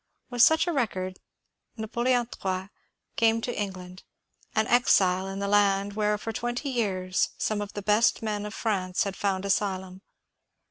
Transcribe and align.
With 0.31 0.41
such 0.41 0.65
a 0.65 0.71
record 0.73 1.19
Napoleon 1.77 2.27
III 2.43 2.71
came 3.17 3.39
to 3.41 3.55
England, 3.55 4.01
an 4.55 4.65
exile 4.65 5.27
in 5.27 5.37
the 5.37 5.47
land 5.47 5.93
where 5.93 6.17
for 6.17 6.31
twenty 6.33 6.69
years 6.71 7.29
some 7.37 7.61
of 7.61 7.73
the 7.73 7.83
best 7.83 8.23
men 8.23 8.47
of 8.47 8.53
France 8.55 9.03
had 9.03 9.15
found 9.15 9.45
asylum. 9.45 10.01